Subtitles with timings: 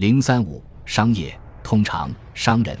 [0.00, 2.74] 零三五商业通常商人、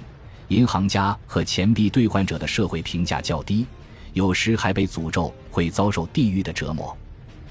[0.48, 3.66] 银行家和钱币兑换者的社会评价较低，
[4.14, 6.96] 有时还被诅咒会遭受地狱的折磨。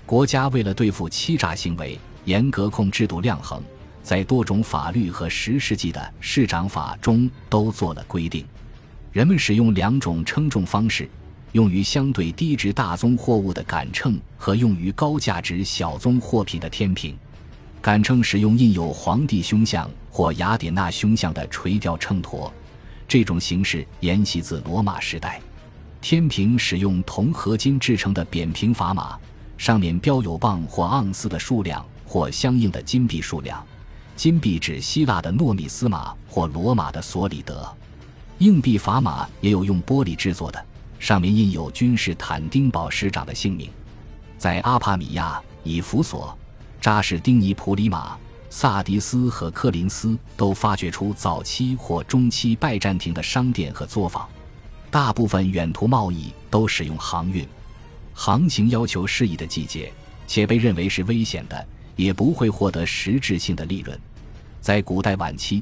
[0.08, 3.62] 国家为了对付欺诈行为，严格控制度量衡，
[4.02, 8.44] 在多种法律和十世纪的市长法中都做了规定。
[9.12, 11.08] 人们使用两种称重方式：
[11.52, 17.16] 用于相对低值大宗货物的杆秤和用于高价值小宗货品的天平。
[17.82, 22.52] 杆秤使用印有皇帝胸像或雅典娜胸像的垂吊秤砣，
[23.08, 25.40] 这种形式沿袭自罗马时代。
[26.02, 29.18] 天平使用铜合金制成的扁平砝码，
[29.58, 33.66] 上面标有磅或盎司的数量或相应的金币数量。
[34.16, 37.66] 金币指希腊的诺米斯马或罗马的索里德。
[38.40, 40.66] 硬币砝码也有用玻璃制作的，
[41.00, 43.70] 上面印有君士坦丁堡市长的姓名。
[44.38, 46.38] 在阿帕米亚、以弗所。
[46.82, 48.18] 扎什丁尼普里马、
[48.50, 54.28] 萨迪斯和克林斯都发掘出早期或中期拜占庭的商店和作坊。
[54.90, 57.46] 大部分远途贸易都使用航运，
[58.14, 59.92] 航行要求适宜的季节，
[60.26, 64.00] 且被认为是危险的，也不会获得实质性的利润。
[64.62, 65.62] 在古代晚期，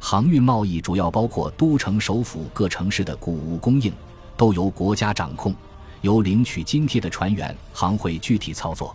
[0.00, 3.92] 航运贸易主要包括都城首府各城市的谷物供应，
[4.36, 5.54] 都由国家掌控，
[6.00, 8.94] 由领取津贴的船员行会具体操作。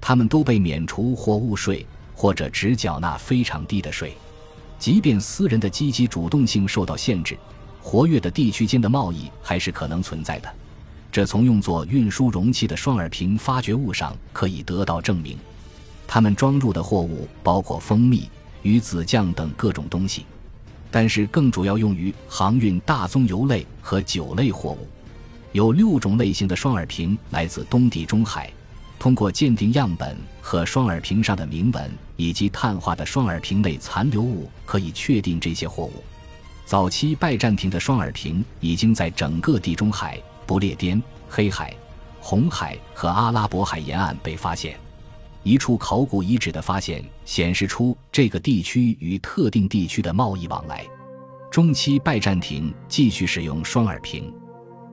[0.00, 4.16] 他们都被免除货物税，或者只缴纳非常低的税。
[4.78, 7.38] 即便私人的积极主动性受到限制，
[7.82, 10.50] 活跃的地区间的贸易还是可能存在的。
[11.12, 15.36] 这从用作运输容器的双耳瓶发掘物上可以得到证明。
[16.06, 18.30] 他们装入的货物包括蜂蜜、
[18.62, 20.24] 鱼子酱等各种东西，
[20.90, 24.88] 但是更主要用于航运大宗油类和酒类货物。
[25.52, 28.50] 有六种类型的双耳瓶来自东地中海。
[29.00, 36.04] 通过鉴定样本和双耳瓶上的铭文，以及碳化的双耳瓶内残留物，可以确定这些货物。
[36.66, 41.74] 早期拜占庭的双耳瓶已经在整个地中海、不列颠、黑海、
[42.20, 44.78] 红海和阿拉伯海沿岸被发现。
[45.42, 50.86] 一处考古遗址的发现显示出这个地区与特定地区的贸易往来。
[51.50, 54.30] 中期拜占庭继续使用双耳瓶。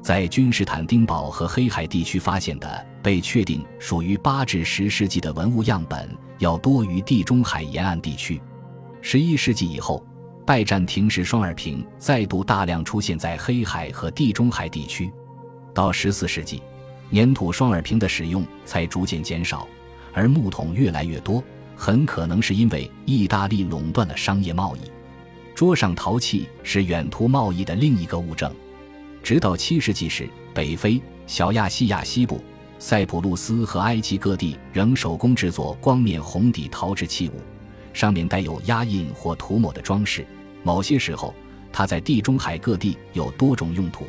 [0.07, 6.09] 在君士坦丁堡和黑海地区发现的被确定属于八至十世纪的文物样本
[6.40, 8.41] 要多于地中海沿岸地区。
[9.01, 10.01] 十一世纪以后，
[10.45, 15.12] 拜占庭式双耳瓶再度大量出现在黑海和地中海地区。
[15.73, 16.63] 到十四世纪，
[17.12, 19.68] 粘土双耳瓶的使用才逐渐减少，
[20.13, 21.44] 而木桶越来越多，
[21.75, 24.89] 很可能是因为意大利垄断了商业贸易。
[25.53, 28.50] 桌上陶器是远途贸易的另一个物证。
[29.23, 32.41] 直到七世纪时，北非、小亚细亚西部、
[32.79, 37.33] 塞浦路斯和埃及各地仍手工制作光面红底陶制器物，
[37.94, 40.25] 上面带有压印或涂抹的装饰。
[40.63, 41.33] 某些时候，
[41.72, 44.06] 它在地中海各地有多种用途。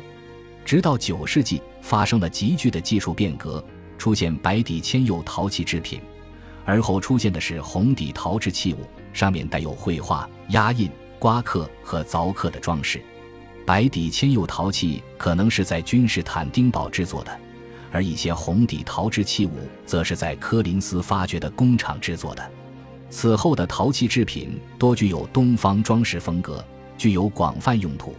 [0.63, 3.63] 直到九世纪，发生了急剧的技术变革，
[3.97, 5.99] 出现白底铅釉陶器制品，
[6.63, 8.77] 而后出现的是红底陶制器物，
[9.11, 13.01] 上面带有绘画、压印、刮刻和凿刻的装饰。
[13.69, 17.39] 白底铅釉陶器可能是在君士坦丁堡制作的，
[17.91, 19.51] 而一些红底陶制器物
[19.85, 22.51] 则是在科林斯发掘的工厂制作的。
[23.11, 26.65] 此后的陶器制品多具有东方装饰风格，
[26.97, 28.15] 具有广泛用途，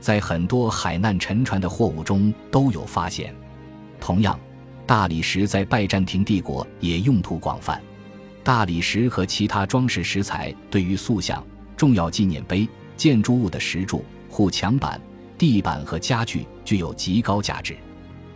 [0.00, 3.36] 在很多海难沉船的货物中都有发现。
[4.00, 4.40] 同样，
[4.86, 7.78] 大理石在拜占庭帝国也用途广泛。
[8.42, 11.44] 大理石和其他装饰石材对于塑像、
[11.76, 12.66] 重要纪念碑、
[12.96, 14.02] 建筑物的石柱。
[14.38, 15.00] 护墙板、
[15.36, 17.76] 地板和家具具有极高价值，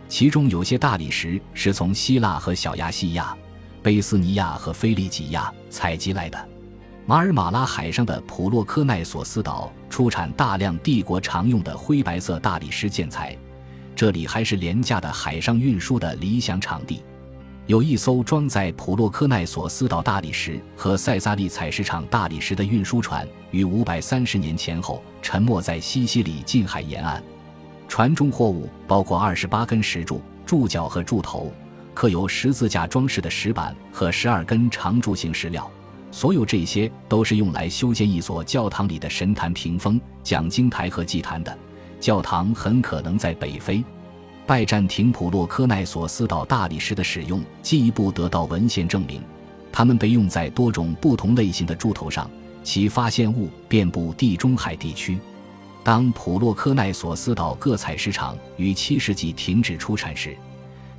[0.09, 3.33] 其中有些大理石是从希腊和小亚细亚、
[3.81, 6.49] 贝斯尼亚和菲利吉亚采集来的。
[7.05, 13.33] 马尔马拉海上的普洛科奈索斯岛出产大量帝国常用的灰白色大理石建材，
[13.95, 17.01] 这里还是廉价的海上运输的理想场地。
[17.65, 27.23] 有一艘装载普洛科奈索斯岛大理石和塞萨利采石场大理石的运输船，于五百三十年前后沉没在西西里近海沿岸。
[27.87, 31.53] 船中货物包括二十八根石柱、柱脚和柱头，
[31.93, 35.69] 刻有十字架装饰的石板和十二根长柱形石料。
[36.11, 41.57] 所有这些都是用来修建一所教堂里的神坛屏风、讲经台和祭坛的。
[41.97, 43.81] 教堂很可能在北非。
[44.45, 49.21] 拜占庭普洛科奈索斯岛大理石的使用进一步得到文献证明，
[49.71, 52.29] 它们被用在多种不同类型的柱头上，
[52.63, 55.17] 其发现物遍布地中海地区。
[55.81, 60.35] 当普洛科奈索斯岛各采石场于七世纪停止出产时，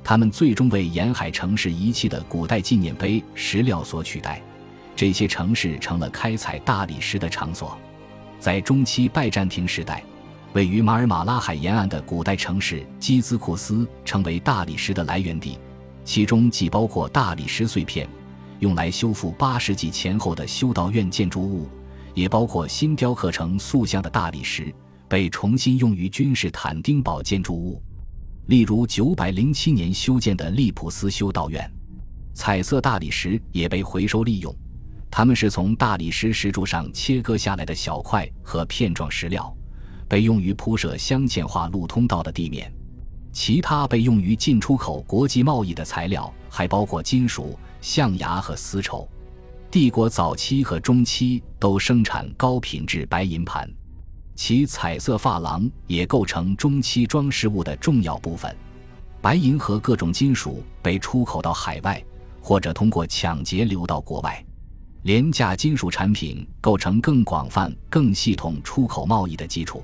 [0.03, 4.41] 它们最终为沿海城市遗弃的古代纪念碑石料所取代，
[4.95, 7.77] 这些城市成了开采大理石的场所。
[8.39, 10.03] 在中期拜占庭时代，
[10.55, 15.59] 位于马尔马拉海沿岸的古代城市基兹库斯成为大理石的来源地，
[16.05, 18.07] 其中既包括大理石碎片，
[18.59, 21.67] 用来修复八世纪前后的修道院建筑物，
[22.13, 24.73] 也包括新雕刻成塑像的大理石，
[25.09, 27.83] 被重新用于君士坦丁堡建筑物，
[28.45, 31.69] 例如九百零七年修建的利普斯修道院。
[32.33, 34.55] 彩色大理石也被回收利用，
[35.11, 39.53] 它们是从大理石石柱上切割下来的小块和片状石料，
[40.07, 42.71] 被用于铺设镶嵌化路通道的地面。
[43.31, 49.07] 其他被用于进出口国际贸易的材料还包括金属、象牙和丝绸。
[49.69, 53.69] 帝国早期和中期都生产高品质白银盘，
[54.35, 58.55] 其彩色珐琅也构成中期装饰物的重要部分。
[59.21, 62.03] 白银和各种金属被出口到海外。
[62.47, 64.45] 或者通过抢劫流到国外，
[65.01, 69.83] 廉价金属产品构成更广泛、更系统出口贸易的基础，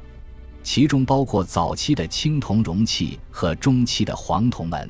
[0.64, 4.90] 其中包括早期的青铜容器和中期的黄铜门。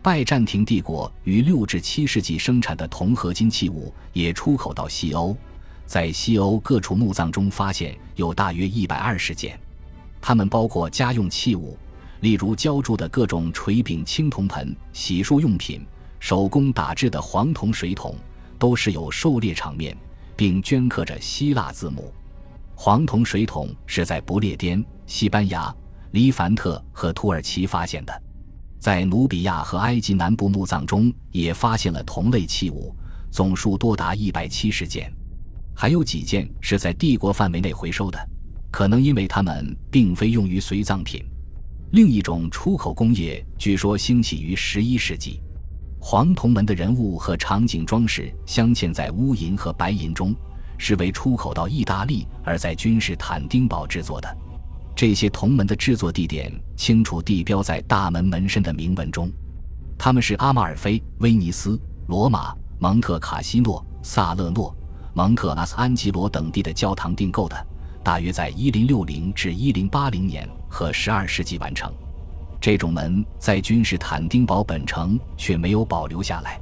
[0.00, 5.36] 拜占庭帝国于六至七世纪生产的铜合金器物也出口到西欧，
[5.86, 9.58] 在西欧各处墓葬中发现有大约一百二十件，
[10.20, 11.78] 它们包括家用器物，
[12.20, 15.86] 例如浇铸的各种锤柄青铜盆、洗漱用品。
[16.18, 18.14] 手工打制的黄铜水桶
[18.56, 19.96] 都是有狩猎场面，
[20.36, 22.12] 并镌刻着希腊字母。
[22.84, 25.72] 黄铜水桶是在不列颠、西班牙、
[26.10, 28.22] 黎凡特和土耳其发现的，
[28.80, 32.92] 在努比亚和埃及南部墓葬中也发现了同类器物，
[33.30, 35.14] 总数多达一百七十件，
[35.72, 38.18] 还有几件是在帝国范围内回收的，
[38.72, 41.24] 可能因为它们并非用于随葬品。
[41.92, 45.40] 另一种出口工业据说兴起于十一世纪。
[46.00, 50.34] 黄铜门的人物和场景装饰镶嵌在乌银和白银中，
[50.84, 54.36] 是为出口到意大利而在君士坦丁堡制作的。
[54.96, 59.30] 这些铜门的制作地点清楚地标在大门门身的铭文中，
[59.96, 64.76] 他们是阿马尔菲、威尼斯、罗马、蒙特卡西诺、萨勒诺、
[65.14, 67.66] 蒙特拉斯安吉罗等地的教堂订购的，
[68.02, 71.92] 大约在1060至1080年和12世纪完成。
[72.60, 76.60] 这种门在君士坦丁堡本城却没有保留下来。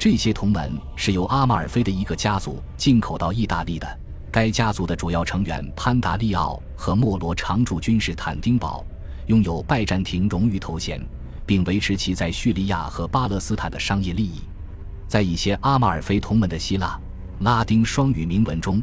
[0.00, 3.86] 这些铜门是由阿马尔菲的一个家族进口到意大利的。
[4.32, 8.82] 该家族的主要成员潘达利奥和莫罗常驻君士坦丁堡，
[9.26, 10.98] 拥有拜占庭荣誉头衔，
[11.44, 14.40] 并维持其在叙利亚和巴勒斯坦的商业利益。
[15.06, 16.98] 在一些阿马尔菲铜门的希腊、
[17.40, 18.82] 拉丁双语铭文中，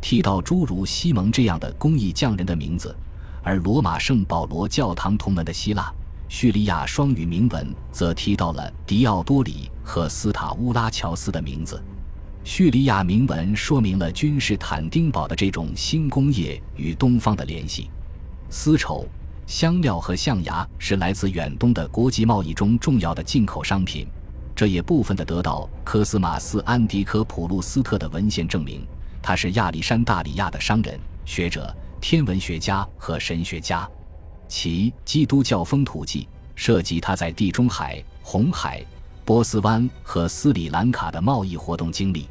[0.00, 2.96] 提到诸如西蒙这样的工艺匠人的名字。
[3.42, 5.92] 而罗马圣保罗教堂铜门的希腊、
[6.36, 11.80] 叙利亚双语铭文则提到了迪奥多里和斯塔乌拉乔斯的名字。
[12.42, 17.88] 叙利亚铭文说明了君士坦丁堡的这种新工业与东方的联系。
[18.50, 19.06] 丝绸、
[19.46, 24.04] 香料和象牙是来自远东的国际贸易中重要的进口商品，
[24.56, 28.84] 这也部分的得到科斯马斯·安迪科普鲁斯特的文献证明，
[29.22, 31.72] 他是亚历山大里亚的商人、学者。
[32.00, 33.88] 天文学家和神学家，
[34.48, 36.22] 其《基督教风土记》
[36.54, 38.84] 涉及他在地中海、红海、
[39.24, 42.28] 波斯湾和斯里兰卡的贸易活动经历。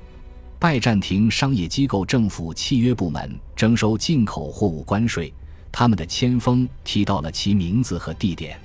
[0.60, 5.34] 拜占庭商业机构政府契约部门征收进口货物关税，
[5.72, 8.58] 他们的签封提到了其名字和地点。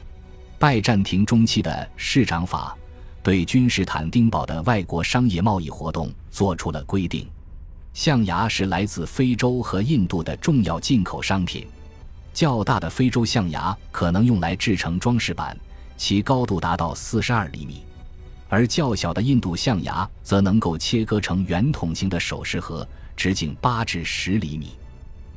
[0.60, 2.76] 拜占庭中期的市长法
[3.22, 7.26] 对君士坦丁堡的外国商业贸易活动做出了规定。
[7.94, 11.66] 象牙是来自非洲和印度的重要进口商品。
[12.38, 15.58] 较大的非洲象牙可能用来制成装饰板，
[15.96, 17.82] 其高度达到四十二厘米；
[18.48, 24.76] 而较小的印度象牙则能够切割成圆筒形的首饰盒，直径八至十厘米。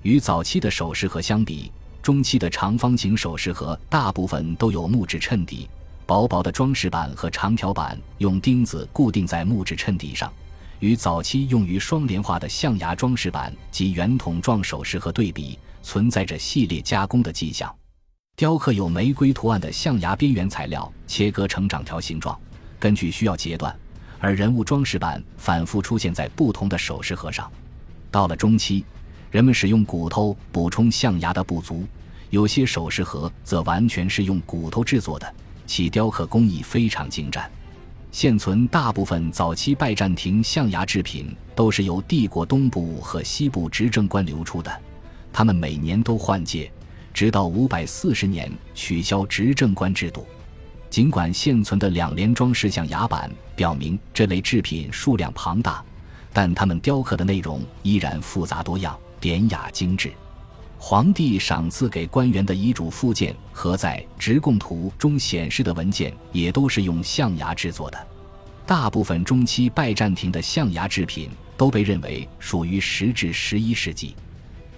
[0.03, 1.71] 与早期的首饰盒相比，
[2.03, 5.67] 中期的长方形首饰盒大部分都有木质衬底，
[6.05, 10.31] 薄薄的装饰板和长条板用钉子固定在木质衬底上。
[10.81, 17.73] 与早期用于双联化的象牙装饰板及圆筒状首饰盒对比，存在着系列加工的迹象。
[18.35, 22.37] 雕刻有玫瑰图案的象牙边缘材料切割成长条形状，
[22.79, 23.71] 根据需要截断；
[24.19, 27.49] 而人物装饰板反复出现在不同的首饰盒上。
[28.09, 28.83] 到了中期，
[29.29, 31.85] 人们使用骨头补充象牙的不足，
[32.31, 35.31] 有些首饰盒则完全是用骨头制作的，
[35.67, 37.47] 其雕刻工艺非常精湛。
[38.11, 44.81] 现存大部分早期拜占庭象牙制品都是由帝国东部和西部执政官流出的，
[45.31, 46.69] 他们每年都换届，
[47.13, 50.27] 直到五百四十年取消执政官制度。
[50.89, 55.81] 尽管现存的两联装饰象牙板表明这类制品数量庞大，
[56.33, 60.11] 但他们雕刻的内容依然复杂多样、典雅精致。
[60.83, 68.07] 皇帝赏赐给官员的遗嘱附件和在《直贡图》中显示的文件，也都是用象牙制作的。
[68.65, 74.15] 大部分中期拜占庭的象牙制品都被认为属于十至十一世纪。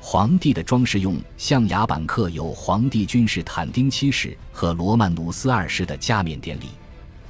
[0.02, 6.66] 皇帝的装饰用象牙板刻有皇帝君士坦丁七世和罗曼努斯二世的加冕典礼。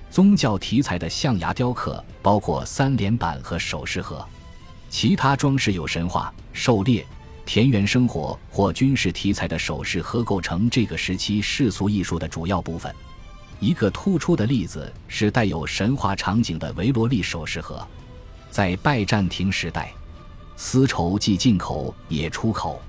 [0.09, 4.25] 宗教题材的象牙雕刻包括三连板和首饰盒，
[4.89, 7.05] 其他装饰有神话、狩猎。
[7.45, 12.93] 田园生活或军事题材的首饰盒构成这个时期世俗艺术的主要部分。
[13.59, 17.85] 一个突出的例子是带有神话场景的维罗利首饰盒。
[18.49, 19.91] 在拜占庭时代，
[20.55, 22.81] 丝绸既进口也出口。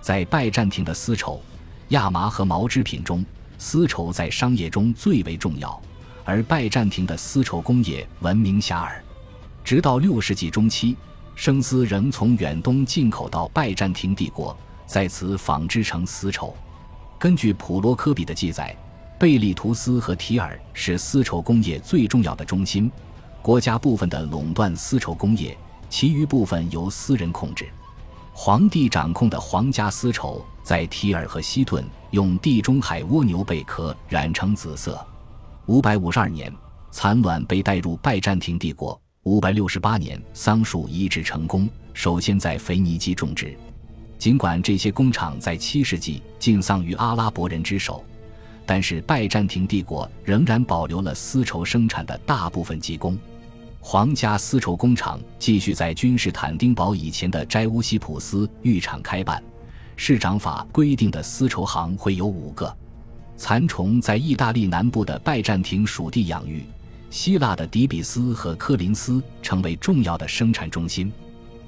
[0.00, 1.40] 在拜占庭的丝绸、
[1.88, 3.24] 亚麻和毛织品中，
[3.58, 5.80] 丝绸在商业中最为重要，
[6.24, 8.92] 而拜占庭的丝绸工业闻名遐迩。
[9.64, 10.96] 直到六世纪中期。
[11.34, 16.54] 生丝仍从远东进口到拜占庭帝国，在此纺织成丝绸。
[17.18, 18.76] 根据普罗科比的记载，
[19.18, 22.90] 贝利图斯和提尔是丝绸工业最重要的中心，
[23.40, 25.56] 国家部分的垄断丝绸工业，
[25.88, 27.68] 其余部分由私人控制。
[28.34, 35.04] 皇帝掌控的皇家丝绸在提尔和西顿用地中海蜗牛贝壳染成紫色。
[35.66, 36.52] 五百五十二年，
[36.90, 39.01] 蚕卵被带入拜占庭帝国。
[39.24, 43.56] 五百六十八年，桑树移植成功，首先在腓尼基种植。
[44.18, 48.04] 尽管这些工厂在七世纪尽丧于阿拉伯人之手，
[48.66, 53.16] 但是拜占庭帝国仍然保留了丝绸生产的大部分技工。
[53.78, 59.40] 皇家丝绸工厂继续在君士坦丁堡以前的斋乌西普斯浴场开办。
[59.94, 62.76] 市长法规定的丝绸行会有五个。
[63.36, 66.64] 蚕虫在意大利南部的拜占庭属地养育。
[67.12, 71.12] 希腊的底比斯和科林斯成为重要的生产中心，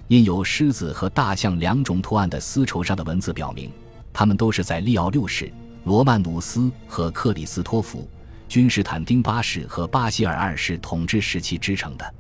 [0.09, 3.71] 印有狮子和大象两种图案的丝绸上的文字表明，
[4.11, 5.53] 它们都是在利奥六世、
[5.85, 8.09] 罗曼努斯和克里斯托弗、
[8.49, 12.15] 君士坦丁八世和巴西尔二世统治时期织成的。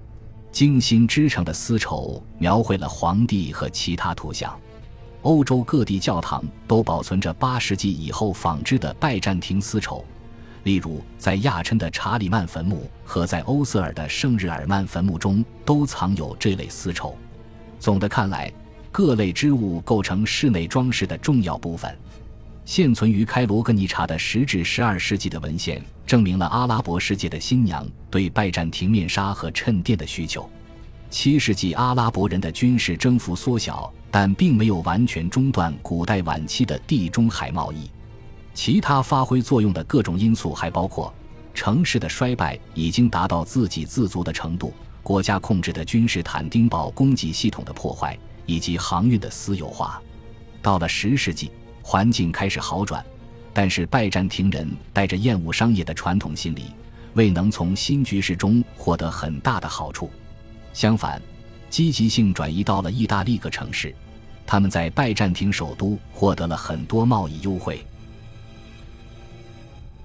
[0.52, 4.54] 精心织成的丝绸描绘了皇帝和其他图像。
[5.22, 10.04] 欧洲各地教堂都保存着八世纪以后纺织的拜占庭丝绸。
[10.64, 17.16] 例如，在亚琛的查理曼坟墓和在欧瑟尔的圣日耳曼坟墓中，都藏有这类丝绸。
[17.78, 18.52] 总的看来，
[18.90, 21.94] 各类织物构成室内装饰的重要部分。
[22.64, 30.48] 现存于开罗格尼察的十至十二世纪的文献，证明了阿拉伯世界的新娘对拜占庭面纱和衬垫的需求。
[31.10, 37.90] 七世纪阿拉伯人的军事征服缩小，但并没有完全中断古代晚期的地中海贸易。
[38.54, 41.12] 其他发挥作用的各种因素还包括
[41.52, 50.00] 城市的衰败已经达到自给自足的程度，国家控制的君士坦丁堡供给系统的破坏，以及航运的私有化。
[50.62, 51.50] 到了十世纪，
[51.82, 53.04] 环境开始好转，
[53.52, 56.66] 但是拜占庭人带着厌恶商业的传统心理，
[57.14, 60.10] 未能从新局势中获得很大的好处。
[60.72, 61.20] 相反，
[61.70, 63.94] 积极性转移到了意大利各城市，
[64.46, 67.84] 他们在拜占庭首都获得了很多贸易优惠。